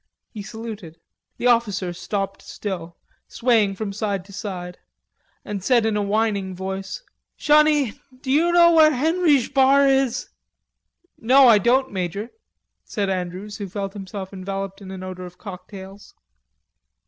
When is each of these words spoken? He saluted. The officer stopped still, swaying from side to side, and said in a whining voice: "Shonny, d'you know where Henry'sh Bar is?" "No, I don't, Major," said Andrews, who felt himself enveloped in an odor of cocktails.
He 0.31 0.41
saluted. 0.41 0.99
The 1.37 1.45
officer 1.45 1.93
stopped 1.93 2.41
still, 2.41 2.97
swaying 3.27 3.75
from 3.75 3.93
side 3.93 4.25
to 4.25 4.33
side, 4.33 4.79
and 5.45 5.63
said 5.63 5.85
in 5.85 5.95
a 5.95 6.01
whining 6.01 6.55
voice: 6.55 7.03
"Shonny, 7.37 7.93
d'you 8.23 8.51
know 8.51 8.71
where 8.71 8.89
Henry'sh 8.93 9.53
Bar 9.53 9.85
is?" 9.87 10.29
"No, 11.19 11.47
I 11.47 11.59
don't, 11.59 11.91
Major," 11.91 12.31
said 12.83 13.11
Andrews, 13.11 13.57
who 13.57 13.69
felt 13.69 13.93
himself 13.93 14.33
enveloped 14.33 14.81
in 14.81 14.89
an 14.89 15.03
odor 15.03 15.27
of 15.27 15.37
cocktails. 15.37 16.15